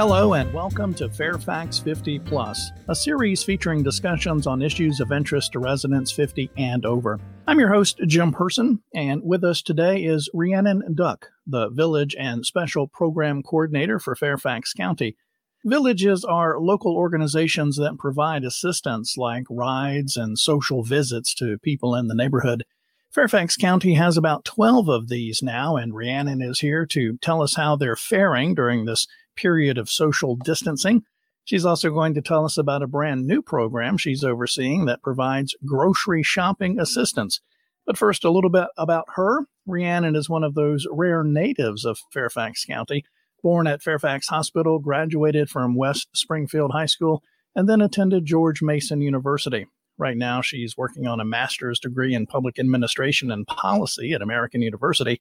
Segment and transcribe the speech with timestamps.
[0.00, 5.52] Hello, and welcome to Fairfax 50 Plus, a series featuring discussions on issues of interest
[5.52, 7.20] to residents 50 and over.
[7.46, 12.46] I'm your host, Jim Person, and with us today is Rhiannon Duck, the Village and
[12.46, 15.18] Special Program Coordinator for Fairfax County.
[15.66, 22.08] Villages are local organizations that provide assistance like rides and social visits to people in
[22.08, 22.64] the neighborhood.
[23.10, 27.56] Fairfax County has about 12 of these now, and Rhiannon is here to tell us
[27.56, 29.06] how they're faring during this
[29.40, 31.02] period of social distancing.
[31.44, 35.54] She's also going to tell us about a brand new program she's overseeing that provides
[35.64, 37.40] grocery shopping assistance.
[37.86, 39.46] But first, a little bit about her.
[39.66, 43.04] Rhiannon is one of those rare natives of Fairfax County.
[43.42, 47.22] Born at Fairfax Hospital, graduated from West Springfield High School,
[47.56, 49.66] and then attended George Mason University.
[49.96, 54.62] Right now, she's working on a master's degree in public administration and policy at American
[54.62, 55.20] University.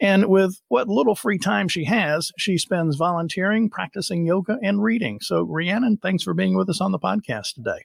[0.00, 5.20] And with what little free time she has, she spends volunteering, practicing yoga, and reading.
[5.20, 7.84] So, Rhiannon, thanks for being with us on the podcast today.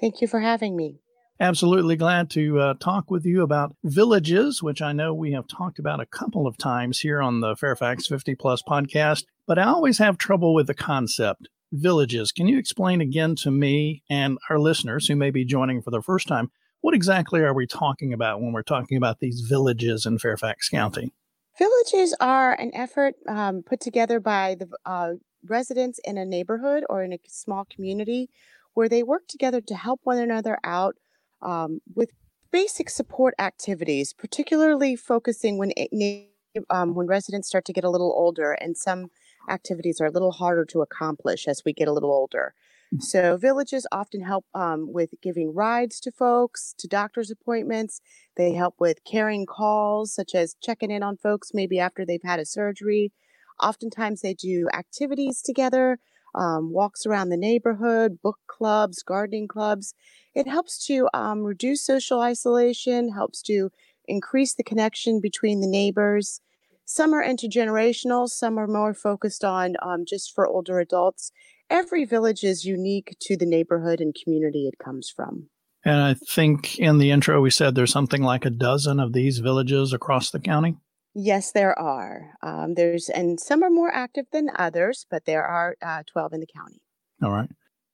[0.00, 1.00] Thank you for having me.
[1.38, 5.78] Absolutely glad to uh, talk with you about villages, which I know we have talked
[5.78, 9.98] about a couple of times here on the Fairfax 50 Plus podcast, but I always
[9.98, 11.48] have trouble with the concept.
[11.72, 12.32] Villages.
[12.32, 16.00] Can you explain again to me and our listeners who may be joining for the
[16.00, 20.20] first time what exactly are we talking about when we're talking about these villages in
[20.20, 21.12] Fairfax County?
[21.58, 25.12] Villages are an effort um, put together by the uh,
[25.46, 28.28] residents in a neighborhood or in a small community
[28.74, 30.96] where they work together to help one another out
[31.40, 32.10] um, with
[32.50, 36.28] basic support activities, particularly focusing when it,
[36.68, 39.10] um, when residents start to get a little older and some
[39.48, 42.52] activities are a little harder to accomplish as we get a little older.
[43.00, 48.00] So villages often help um, with giving rides to folks, to doctor's appointments.
[48.36, 52.38] They help with caring calls, such as checking in on folks maybe after they've had
[52.38, 53.12] a surgery.
[53.60, 55.98] Oftentimes they do activities together,
[56.34, 59.94] um, walks around the neighborhood, book clubs, gardening clubs.
[60.34, 63.70] It helps to um, reduce social isolation, helps to
[64.06, 66.40] increase the connection between the neighbors.
[66.84, 71.32] Some are intergenerational, some are more focused on um, just for older adults
[71.70, 75.48] every village is unique to the neighborhood and community it comes from.
[75.84, 79.38] And I think in the intro we said there's something like a dozen of these
[79.38, 80.76] villages across the county.
[81.14, 82.32] Yes, there are.
[82.42, 86.40] Um, there's and some are more active than others, but there are uh, 12 in
[86.40, 86.82] the county.
[87.22, 87.48] All right.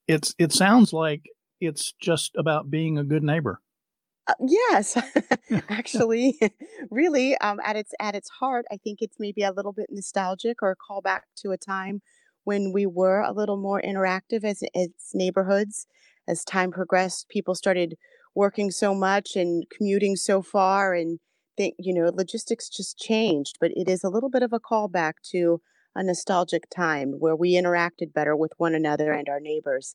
[0.08, 1.22] It's it sounds like
[1.60, 3.60] it's just about being a good neighbor.
[4.26, 4.96] Uh, yes,
[5.68, 6.38] actually,
[6.90, 10.62] really, um, at its at its heart, I think it's maybe a little bit nostalgic
[10.62, 12.02] or a callback to a time
[12.44, 15.86] when we were a little more interactive as, as neighborhoods.
[16.28, 17.96] As time progressed, people started
[18.34, 21.18] working so much and commuting so far, and
[21.56, 23.56] think you know logistics just changed.
[23.60, 25.60] But it is a little bit of a callback to
[25.94, 29.94] a nostalgic time where we interacted better with one another and our neighbors.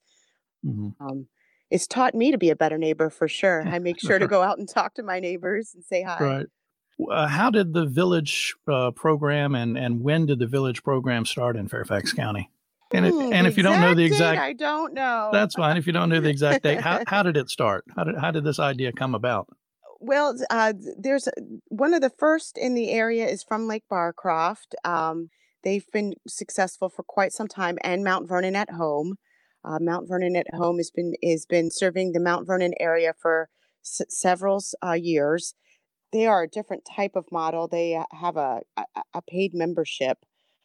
[0.66, 0.90] Mm-hmm.
[1.04, 1.28] Um,
[1.70, 3.68] it's taught me to be a better neighbor for sure.
[3.68, 6.18] I make sure to go out and talk to my neighbors and say hi.
[6.20, 6.46] Right.
[7.12, 11.56] Uh, how did the village uh, program and, and when did the village program start
[11.56, 12.50] in Fairfax County?
[12.92, 15.30] And, it, hmm, and if you don't know the exact, date, I don't know.
[15.32, 15.78] That's fine.
[15.78, 17.84] If you don't know the exact date, how, how did it start?
[17.96, 19.50] How did how did this idea come about?
[20.00, 21.28] Well, uh, there's
[21.68, 24.76] one of the first in the area is from Lake Barcroft.
[24.86, 25.30] Um,
[25.64, 29.16] they've been successful for quite some time, and Mount Vernon at Home.
[29.66, 33.50] Uh, Mount Vernon at Home has been has been serving the Mount Vernon area for
[33.84, 35.56] s- several uh, years
[36.12, 37.68] they are a different type of model.
[37.68, 38.84] They uh, have a a,
[39.16, 40.18] a paid membership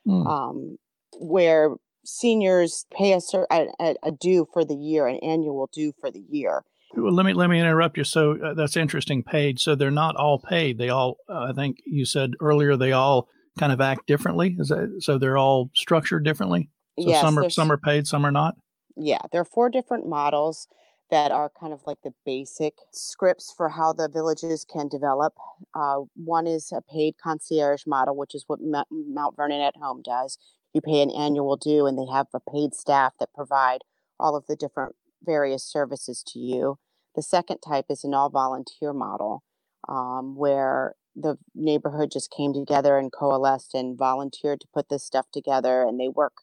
[0.07, 0.27] mm.
[0.27, 0.79] um,
[1.19, 3.21] where seniors pay a,
[3.51, 6.65] a, a due for the year, an annual due for the year.
[6.95, 8.05] Well, let me let me interrupt you.
[8.05, 9.23] So uh, that's interesting.
[9.23, 9.61] Paid.
[9.61, 10.79] So they're not all paid.
[10.79, 11.17] They all.
[11.29, 13.29] Uh, I think you said earlier they all
[13.59, 14.57] kind of act differently.
[14.59, 15.19] Is that so?
[15.19, 16.71] They're all structured differently.
[16.99, 18.57] So yes, some are some are paid, some are not.
[18.97, 20.69] Yeah, there are four different models
[21.13, 25.35] that are kind of like the basic scripts for how the villages can develop.
[25.75, 30.39] Uh, one is a paid concierge model, which is what Mount Vernon at Home does.
[30.73, 33.83] You pay an annual due, and they have a paid staff that provide
[34.19, 36.79] all of the different various services to you.
[37.15, 39.43] The second type is an all volunteer model,
[39.87, 45.27] um, where the neighborhood just came together and coalesced and volunteered to put this stuff
[45.31, 46.37] together, and they work.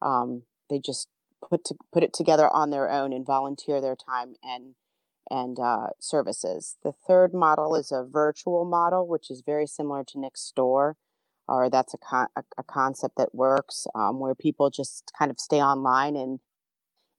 [0.00, 1.08] Um, they just
[1.54, 4.74] put to put it together on their own and volunteer their time and
[5.30, 6.76] and uh, services.
[6.82, 10.94] The third model is a virtual model, which is very similar to Nextdoor,
[11.48, 15.62] or that's a con- a, concept that works um, where people just kind of stay
[15.62, 16.40] online and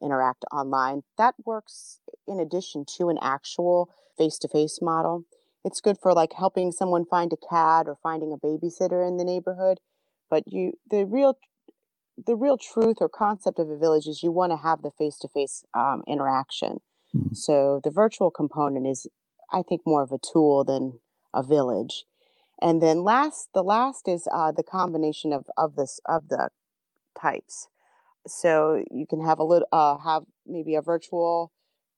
[0.04, 1.02] interact online.
[1.18, 5.24] That works in addition to an actual face-to-face model.
[5.64, 9.24] It's good for like helping someone find a cat or finding a babysitter in the
[9.24, 9.80] neighborhood.
[10.30, 11.40] But you, the real
[12.24, 15.18] the real truth or concept of a village is you want to have the face
[15.20, 15.64] to face
[16.08, 16.80] interaction.
[17.16, 17.34] Mm-hmm.
[17.34, 19.08] So the virtual component is,
[19.52, 21.00] I think, more of a tool than
[21.34, 22.06] a village.
[22.62, 26.50] And then last, the last is uh, the combination of of this of the
[27.20, 27.68] types.
[28.28, 31.52] So you can have a little uh, have maybe a virtual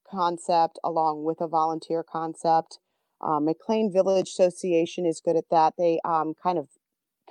[0.10, 2.80] concept along with a volunteer concept.
[3.22, 5.74] Um, McLean Village Association is good at that.
[5.78, 6.70] They um, kind of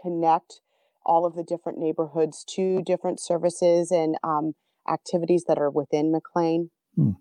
[0.00, 0.60] connect
[1.06, 4.52] all of the different neighborhoods to different services and um,
[4.88, 6.70] activities that are within McLean.
[6.94, 7.12] Hmm.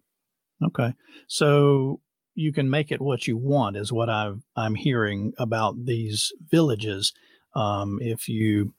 [0.63, 0.93] Okay.
[1.27, 2.01] So
[2.33, 7.13] you can make it what you want, is what i am hearing about these villages.
[7.55, 8.73] Um, if you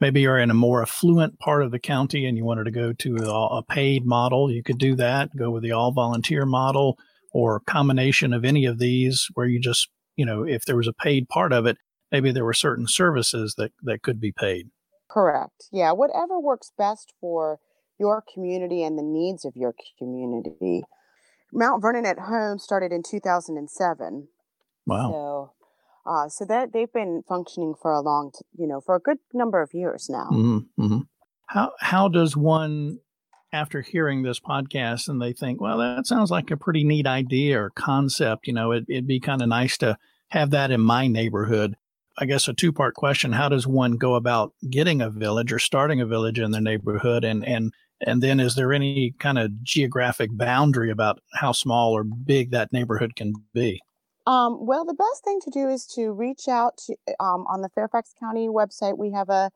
[0.00, 2.92] maybe you're in a more affluent part of the county and you wanted to go
[2.92, 5.30] to a, a paid model, you could do that.
[5.36, 6.98] Go with the all volunteer model
[7.32, 10.92] or combination of any of these where you just, you know, if there was a
[10.92, 11.76] paid part of it,
[12.12, 14.68] maybe there were certain services that, that could be paid.
[15.10, 15.64] Correct.
[15.72, 15.92] Yeah.
[15.92, 17.58] Whatever works best for
[17.98, 20.82] your community and the needs of your community.
[21.52, 24.28] Mount Vernon at Home started in 2007.
[24.86, 25.10] Wow.
[25.10, 25.52] So,
[26.10, 29.18] uh, so that they've been functioning for a long, t- you know, for a good
[29.32, 30.28] number of years now.
[30.32, 30.98] Mm-hmm, mm-hmm.
[31.46, 32.98] How how does one,
[33.52, 37.60] after hearing this podcast, and they think, well, that sounds like a pretty neat idea
[37.60, 38.46] or concept.
[38.46, 39.96] You know, it, it'd be kind of nice to
[40.30, 41.76] have that in my neighborhood.
[42.18, 45.58] I guess a two part question: How does one go about getting a village or
[45.58, 47.72] starting a village in their neighborhood, and and
[48.06, 52.72] and then is there any kind of geographic boundary about how small or big that
[52.72, 53.80] neighborhood can be?
[54.26, 57.68] Um, well, the best thing to do is to reach out to um, on the
[57.70, 58.98] Fairfax County website.
[58.98, 59.50] We have a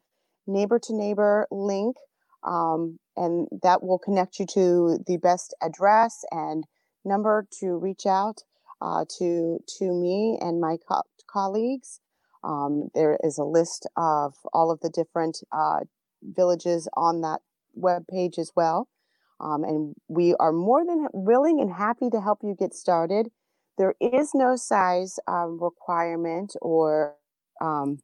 [0.47, 1.97] neighbor to neighbor link,
[2.44, 6.64] um, and that will connect you to the best address and
[7.05, 8.43] number to reach out
[8.81, 12.00] uh, to to me and my co- colleagues.
[12.44, 15.81] Um, there is a list of all of the different uh,
[16.23, 17.41] villages on that
[17.75, 18.88] web page as well.
[19.41, 23.31] Um, and we are more than willing and happy to help you get started.
[23.77, 27.17] There is no size um, requirement or
[27.61, 27.99] um,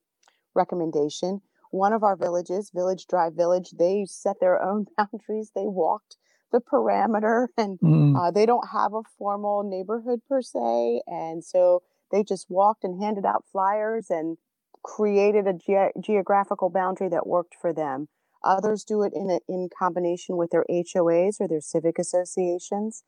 [0.54, 1.40] recommendation.
[1.70, 5.52] One of our villages, Village Drive Village, they set their own boundaries.
[5.54, 6.16] They walked
[6.52, 8.14] the parameter and mm.
[8.14, 11.00] uh, they don't have a formal neighborhood per se.
[11.06, 11.82] And so
[12.12, 14.36] they just walked and handed out flyers and
[14.84, 18.08] created a ge- geographical boundary that worked for them.
[18.44, 23.04] Others do it in a, in combination with their HOAs or their civic associations,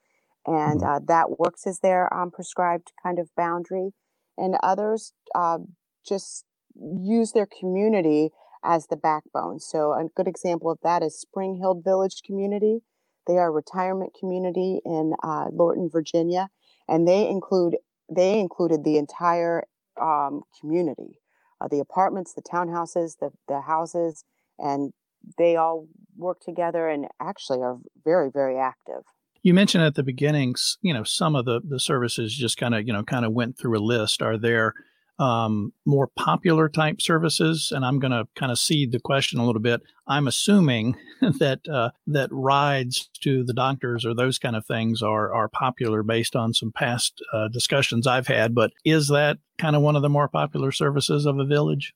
[0.47, 0.89] and mm-hmm.
[0.89, 3.91] uh, that works as their um, prescribed kind of boundary.
[4.37, 5.59] And others uh,
[6.07, 8.31] just use their community
[8.65, 9.61] as the backbone.
[9.61, 12.81] So a good example of that is Spring Hill Village Community.
[13.27, 16.49] They are a retirement community in uh, Lorton, Virginia,
[16.89, 17.77] and they include
[18.11, 19.65] they included the entire
[20.01, 21.21] um, community,
[21.61, 24.25] uh, the apartments, the townhouses, the the houses,
[24.59, 24.93] and
[25.39, 25.87] they all
[26.17, 29.03] work together and actually are very, very active.
[29.43, 32.87] You mentioned at the beginning, you know, some of the, the services just kind of,
[32.87, 34.23] you know, kind of went through a list.
[34.23, 34.75] Are there
[35.19, 37.73] um, more popular type services?
[37.75, 39.83] And I'm going to kind of seed the question a little bit.
[40.07, 45.33] I'm assuming that uh, that rides to the doctors or those kind of things are
[45.33, 48.55] are popular based on some past uh, discussions I've had.
[48.55, 51.95] But is that kind of one of the more popular services of a village?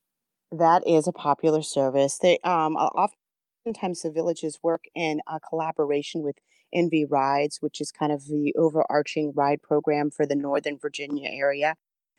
[0.50, 2.18] That is a popular service.
[2.18, 6.36] They um oftentimes the villages work in a collaboration with
[6.74, 11.74] NV Rides, which is kind of the overarching ride program for the Northern Virginia area.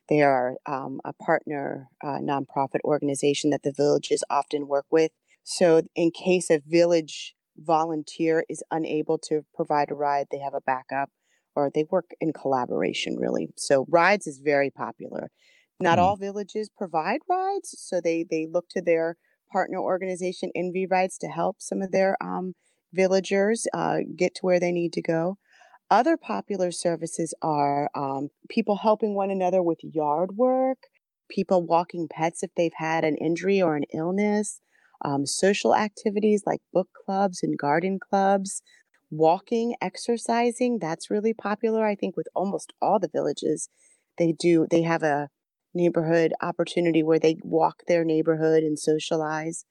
[0.10, 5.12] They are um, a partner uh, nonprofit organization that the villages often work with.
[5.44, 10.62] So, in case a village volunteer is unable to provide a ride, they have a
[10.62, 11.10] backup
[11.56, 13.50] or they work in collaboration, really.
[13.56, 15.30] So, rides is very popular.
[15.80, 16.02] Not mm.
[16.02, 19.16] all villages provide rides, so they they look to their
[19.52, 22.54] partner organization NV Rides to help some of their um,
[22.94, 25.38] villagers uh, get to where they need to go.
[25.92, 30.88] Other popular services are um, people helping one another with yard work,
[31.30, 34.62] people walking pets if they've had an injury or an illness,
[35.04, 38.62] um, social activities like book clubs and garden clubs,
[39.10, 40.78] walking, exercising.
[40.80, 43.70] That's really popular, I think, with almost all the villages.
[44.18, 45.30] They do, they have a
[45.74, 49.66] neighborhood opportunity where they walk their neighborhood and socialize.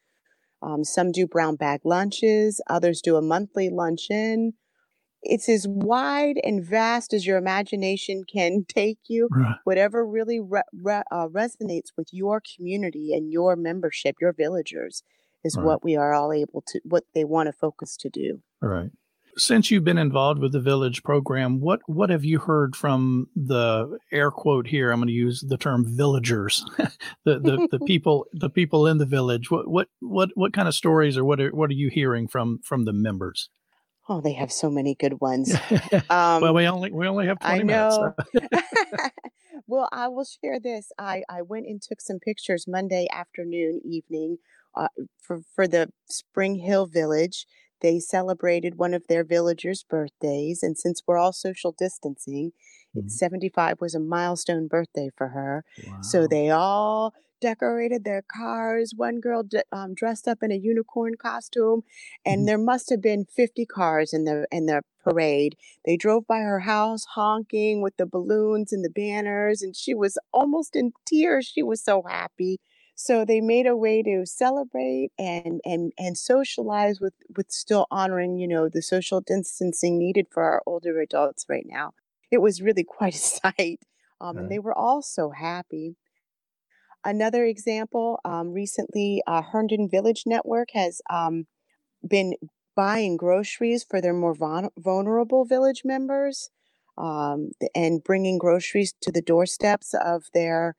[0.63, 4.55] Um, some do brown bag lunches, others do a monthly luncheon.
[5.23, 9.29] It's as wide and vast as your imagination can take you.
[9.31, 9.57] Right.
[9.65, 15.03] Whatever really re- re- uh, resonates with your community and your membership, your villagers,
[15.45, 15.65] is right.
[15.65, 18.41] what we are all able to, what they want to focus to do.
[18.63, 18.91] All right.
[19.37, 23.99] since you've been involved with the village program, what what have you heard from the
[24.13, 24.91] air quote here?
[24.91, 26.65] I'm going to use the term villagers,
[27.25, 29.51] the, the the people the people in the village.
[29.51, 32.61] What what what what kind of stories or what are, what are you hearing from
[32.65, 33.49] from the members?
[34.09, 35.55] Oh, they have so many good ones.
[36.11, 38.15] Um, well, we only we only have twenty I know.
[38.35, 38.63] minutes.
[38.97, 39.11] So.
[39.67, 40.91] well, I will share this.
[40.99, 44.39] I I went and took some pictures Monday afternoon, evening,
[44.75, 44.89] uh,
[45.21, 47.47] for for the Spring Hill Village
[47.81, 52.53] they celebrated one of their villagers' birthdays, and since we're all social distancing,
[52.95, 53.11] Mhm.
[53.11, 55.65] 75 was a milestone birthday for her.
[56.01, 58.93] So they all decorated their cars.
[58.97, 61.83] One girl d- um, dressed up in a unicorn costume,
[62.25, 62.47] and Mhm.
[62.47, 65.57] there must have been 50 cars in the in the parade.
[65.85, 70.19] They drove by her house honking with the balloons and the banners, and she was
[70.33, 71.47] almost in tears.
[71.47, 72.61] She was so happy.
[72.95, 78.39] So they made a way to celebrate and and and socialize with with still honoring,
[78.39, 81.93] you know, the social distancing needed for our older adults right now.
[82.31, 83.81] It was really quite a sight.
[84.21, 85.97] Um, and they were all so happy.
[87.05, 91.47] Another example, um, recently, uh, Herndon Village Network has um,
[92.07, 92.35] been
[92.75, 96.51] buying groceries for their more vul- vulnerable village members
[96.97, 100.75] um, and bringing groceries to the doorsteps of their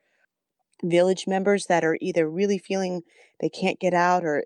[0.84, 3.01] village members that are either really feeling
[3.41, 4.44] they can't get out or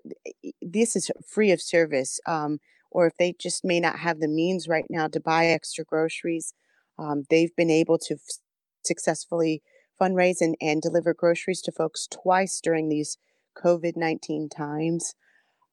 [0.60, 2.58] this is free of service um,
[2.90, 6.54] or if they just may not have the means right now to buy extra groceries
[6.98, 8.38] um, they've been able to f-
[8.84, 9.62] successfully
[10.00, 13.18] fundraise and, and deliver groceries to folks twice during these
[13.62, 15.14] covid-19 times.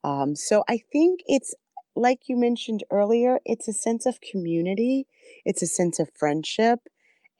[0.03, 1.53] Um, so i think it's
[1.95, 5.05] like you mentioned earlier it's a sense of community
[5.45, 6.79] it's a sense of friendship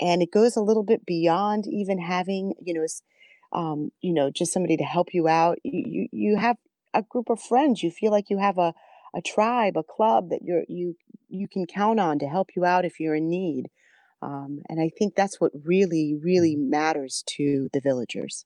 [0.02, 2.86] and it goes a little bit beyond even having you know
[3.54, 5.60] um, you know just somebody to help you out.
[5.64, 6.58] You, you you have
[6.94, 7.84] a group of friends.
[7.84, 8.74] You feel like you have a
[9.16, 10.96] a tribe a club that you're you
[11.32, 13.68] you can count on to help you out if you're in need
[14.22, 16.70] um, and i think that's what really really Mhm.
[16.70, 18.46] matters to the villagers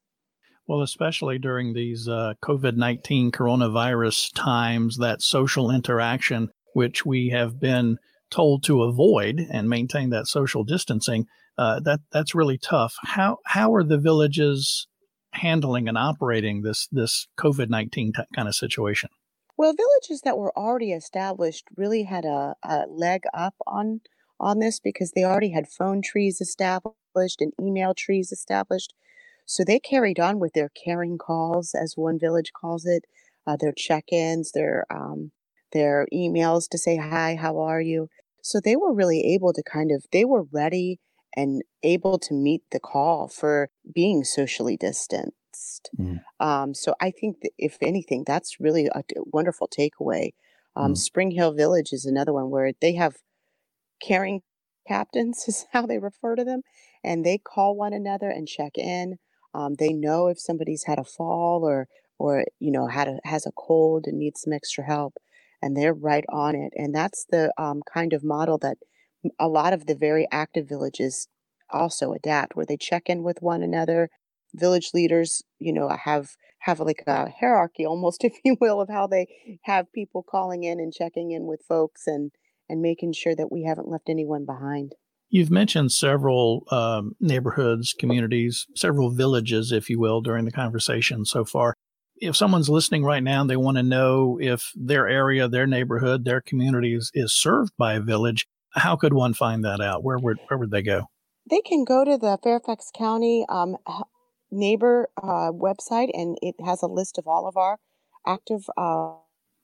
[0.67, 7.59] Well, especially during these uh, COVID 19 coronavirus times, that social interaction, which we have
[7.59, 7.97] been
[8.31, 11.27] told to avoid and maintain that social distancing,
[11.59, 12.95] uh, that that's really tough.
[13.03, 14.87] How how are the villages
[15.33, 19.09] handling and operating this this COVID 19 t- kind of situation?
[19.57, 24.01] Well, villages that were already established really had a, a leg up on
[24.39, 28.93] on this because they already had phone trees established and email trees established.
[29.45, 33.05] So they carried on with their caring calls, as one village calls it,
[33.47, 35.31] uh, their check-ins, their um,
[35.71, 38.09] their emails to say hi, how are you?
[38.41, 40.99] So they were really able to kind of they were ready
[41.35, 44.77] and able to meet the call for being socially
[45.99, 46.21] Mm.
[46.39, 50.31] Um, so I think that if anything, that's really a wonderful takeaway.
[50.75, 50.97] Um, Mm.
[50.97, 53.17] Spring Hill Village is another one where they have
[54.01, 54.41] caring
[54.87, 56.61] captains, is how they refer to them,
[57.03, 59.17] and they call one another and check in.
[59.53, 61.87] Um, they know if somebody's had a fall or
[62.19, 65.15] or you know had a has a cold and needs some extra help,
[65.61, 66.73] and they're right on it.
[66.75, 68.77] And that's the um, kind of model that
[69.39, 71.27] a lot of the very active villages
[71.71, 74.09] also adapt, where they check in with one another.
[74.57, 79.07] Village leaders, you know, have have like a hierarchy almost, if you will, of how
[79.07, 79.27] they
[79.63, 82.31] have people calling in and checking in with folks and
[82.67, 84.93] and making sure that we haven't left anyone behind.
[85.29, 91.45] You've mentioned several um, neighborhoods, communities, several villages, if you will, during the conversation so
[91.45, 91.73] far.
[92.17, 96.23] If someone's listening right now and they want to know if their area, their neighborhood,
[96.23, 100.03] their community is, is served by a village, how could one find that out?
[100.03, 101.07] Where would where would they go?
[101.49, 103.77] They can go to the Fairfax County um,
[104.55, 107.77] neighbor uh, website, and it has a list of all of our
[108.25, 109.13] active uh,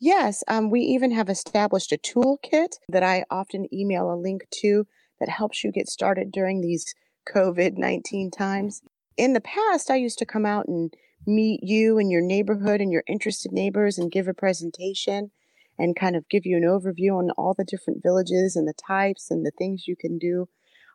[0.00, 4.86] Yes, um, we even have established a toolkit that I often email a link to
[5.18, 6.94] that helps you get started during these
[7.34, 8.82] COVID 19 times.
[9.16, 10.94] In the past, I used to come out and
[11.26, 15.32] meet you and your neighborhood and your interested neighbors and give a presentation
[15.78, 19.30] and kind of give you an overview on all the different villages and the types
[19.30, 20.48] and the things you can do.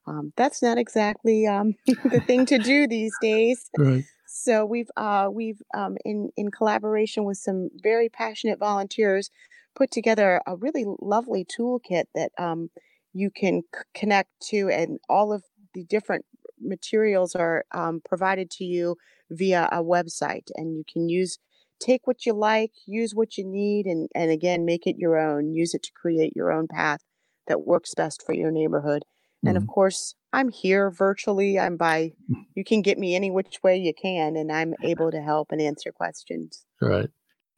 [0.06, 3.70] Um, that's not exactly um, the thing to do these days.
[3.78, 4.04] Right.
[4.26, 9.30] So we've uh, we've um, in in collaboration with some very passionate volunteers
[9.76, 12.70] put together a really lovely toolkit that um,
[13.14, 15.44] you can c- connect to, and all of
[15.74, 16.26] the different
[16.60, 18.96] materials are um, provided to you
[19.30, 21.38] via a website, and you can use
[21.80, 25.54] take what you like, use what you need, and and again make it your own.
[25.54, 27.02] Use it to create your own path
[27.48, 29.04] that works best for your neighborhood.
[29.46, 29.68] And of Mhm.
[29.68, 31.60] course, I'm here virtually.
[31.60, 32.14] I'm by,
[32.56, 35.62] you can get me any which way you can, and I'm able to help and
[35.62, 36.66] answer questions.
[36.82, 37.10] Right.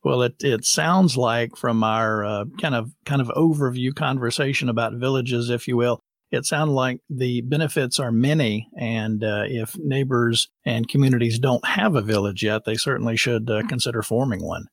[0.03, 4.93] Well, it it sounds like from our uh, kind of kind of overview conversation about
[4.93, 5.99] villages, if you will,
[6.31, 11.95] it sounds like the benefits are many, and uh, if neighbors and communities don't have
[11.95, 14.65] a village yet, they certainly should uh, consider forming one.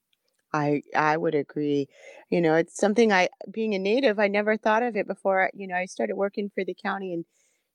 [0.52, 1.88] I I would agree.
[2.30, 5.50] You know, it's something I, being a native, I never thought of it before.
[5.54, 7.24] You know, I started working for the county, and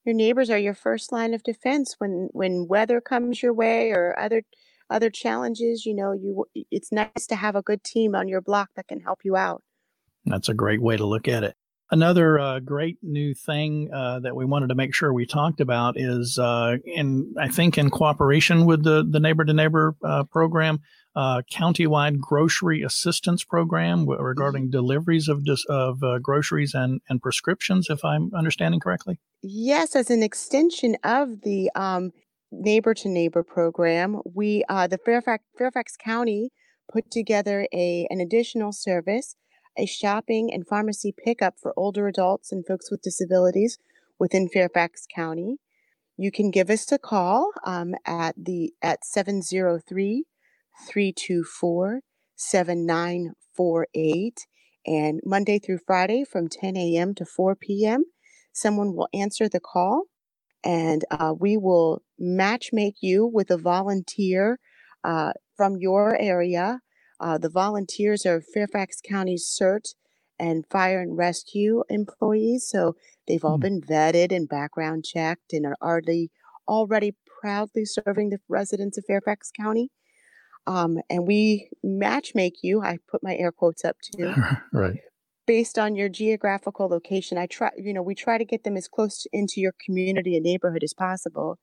[0.05, 4.17] your neighbors are your first line of defense when when weather comes your way or
[4.19, 4.43] other
[4.89, 5.85] other challenges.
[5.85, 8.99] You know, you it's nice to have a good team on your block that can
[9.01, 9.63] help you out.
[10.25, 11.55] That's a great way to look at it.
[11.89, 15.97] Another uh, great new thing uh, that we wanted to make sure we talked about
[15.97, 19.95] is, uh, in I think, in cooperation with the the neighbor to neighbor
[20.29, 20.81] program,
[21.17, 27.21] uh, countywide grocery assistance program w- regarding deliveries of dis- of uh, groceries and and
[27.21, 27.87] prescriptions.
[27.89, 29.19] If I'm understanding correctly.
[29.41, 32.11] Yes, as an extension of the um,
[32.51, 36.51] neighbor to neighbor program, we uh, the Fairfax Fairfax County
[36.91, 39.35] put together a an additional service
[39.77, 43.77] a shopping and pharmacy pickup for older adults and folks with disabilities
[44.19, 45.57] within Fairfax County.
[46.17, 50.25] You can give us a call um, at the at 703
[50.89, 52.01] 324
[52.35, 54.47] 7948
[54.85, 57.13] and Monday through Friday from 10 a.m.
[57.15, 58.05] to 4 p.m.
[58.53, 60.03] Someone will answer the call
[60.63, 64.59] and uh, we will match make you with a volunteer
[65.03, 66.79] uh, from your area
[67.19, 69.95] uh, the volunteers are Fairfax County CERT
[70.39, 72.67] and fire and rescue employees.
[72.69, 72.95] So
[73.27, 73.61] they've all Hmm.
[73.61, 76.31] been vetted and background checked and are already
[76.67, 79.89] already proudly serving the residents of Fairfax County.
[80.67, 84.33] Um, and we matchmake you, I put my air quotes up too,
[84.73, 84.97] right.
[85.45, 87.37] based on your geographical location.
[87.37, 90.35] I try, you know, we try to get them as close to, into your community
[90.35, 91.57] and neighborhood as possible.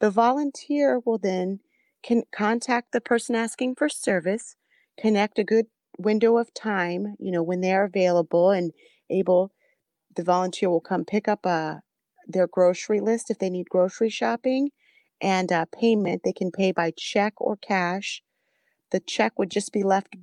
[0.00, 1.60] The volunteer will then
[2.02, 4.56] can contact the person asking for service
[4.98, 5.66] connect a good
[5.98, 8.72] window of time, you know, when they're available and
[9.10, 9.52] able,
[10.14, 11.76] the volunteer will come pick up uh,
[12.26, 14.70] their grocery list if they need grocery shopping
[15.20, 16.22] and uh, payment.
[16.24, 18.22] They can pay by check or cash.
[18.90, 20.14] The check would just be left,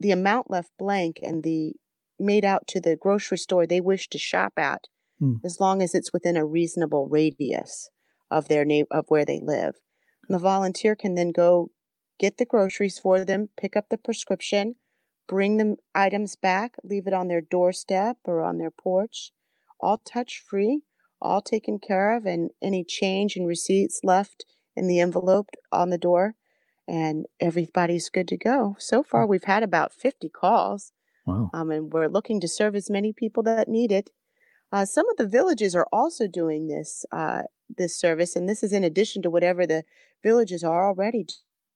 [0.00, 1.74] the amount left blank and the
[2.18, 4.86] made out to the grocery store they wish to shop at,
[5.18, 5.34] Hmm.
[5.44, 7.90] as long as it's within a reasonable radius
[8.30, 9.74] of their name of where they live.
[10.28, 11.70] And the volunteer can then go
[12.18, 14.76] get the groceries for them, pick up the prescription,
[15.26, 19.32] bring the items back, leave it on their doorstep or on their porch,
[19.80, 20.82] all touch free,
[21.20, 24.44] all taken care of, and any change and receipts left
[24.76, 26.34] in the envelope on the door,
[26.88, 28.76] and everybody's good to go.
[28.78, 30.92] So far, we've had about 50 calls,
[31.26, 31.54] Wow.
[31.54, 34.10] um, and we're looking to serve as many people that need it.
[34.72, 38.72] Uh, some of the villages are also doing this uh, this service, and this is
[38.72, 39.84] in addition to whatever the
[40.22, 41.26] villages are already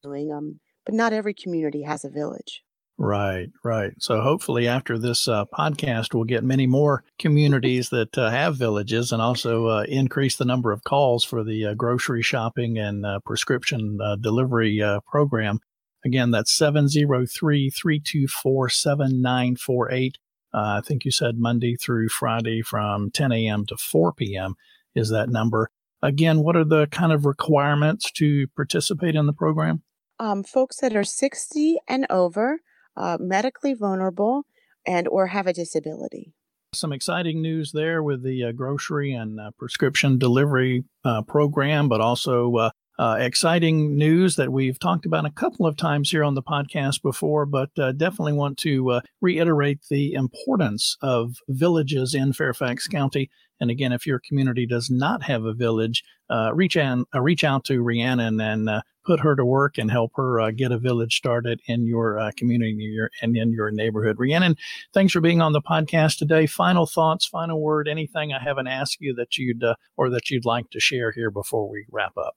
[0.02, 0.32] doing.
[0.32, 2.62] Um, but not every community has a village.
[3.00, 3.92] Right, right.
[4.00, 9.12] So hopefully, after this uh, podcast, we'll get many more communities that uh, have villages,
[9.12, 13.20] and also uh, increase the number of calls for the uh, grocery shopping and uh,
[13.24, 15.60] prescription uh, delivery program.
[16.04, 20.18] Again, that's 703 324 7948.
[20.52, 23.64] I think you said Monday through Friday from 10 a.m.
[23.66, 24.54] to 4 p.m.
[24.96, 25.70] is that number.
[26.02, 29.82] Again, what are the kind of requirements to participate in the program?
[30.20, 32.60] Um, folks that are 60 and over,
[32.96, 34.44] uh, medically vulnerable,
[34.86, 36.32] and or have a disability.
[36.74, 42.00] Some exciting news there with the uh, grocery and uh, prescription delivery uh, program, but
[42.00, 46.34] also uh, uh, exciting news that we've talked about a couple of times here on
[46.34, 53.30] the podcast before, but definitely want to reiterate the importance of villages in Fairfax County.
[53.60, 57.44] And again, if your community does not have a village, uh, reach, an, uh, reach
[57.44, 60.76] out to Rhiannon and uh, put her to work and help her uh, get a
[60.76, 64.16] village started in your uh, community your, and in your neighborhood.
[64.18, 64.54] Rhiannon,
[64.92, 66.44] thanks for being on the podcast today.
[66.44, 70.44] Final thoughts, final word, anything I haven't asked you that you'd uh, or that you'd
[70.44, 72.36] like to share here before we wrap up.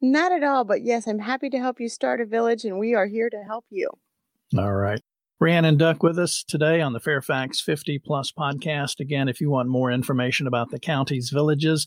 [0.00, 2.94] Not at all, but yes, I'm happy to help you start a village, and we
[2.94, 3.90] are here to help you.
[4.56, 5.02] All right.
[5.40, 8.98] Rhiannon Duck with us today on the Fairfax 50 Plus podcast.
[8.98, 11.86] Again, if you want more information about the county's villages,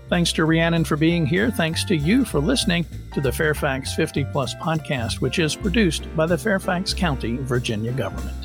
[0.10, 1.50] Thanks to Rhiannon for being here.
[1.50, 6.26] Thanks to you for listening to the Fairfax 50 Plus podcast, which is produced by
[6.26, 8.43] the Fairfax County, Virginia government.